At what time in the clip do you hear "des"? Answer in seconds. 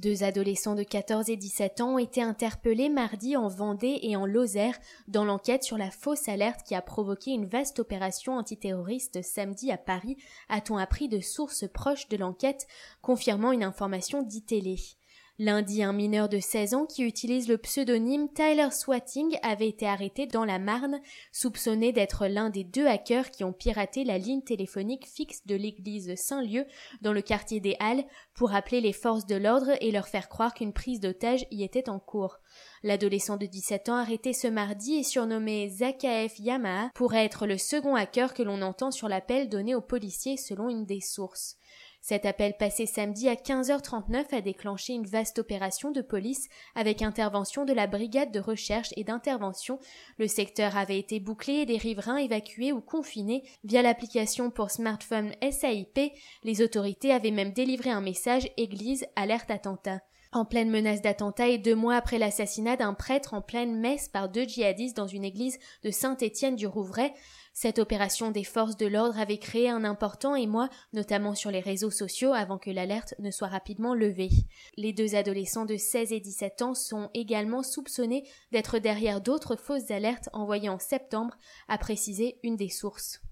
22.48-22.62, 27.58-27.74, 40.86-41.00, 51.66-51.76, 68.30-68.44, 82.56-82.68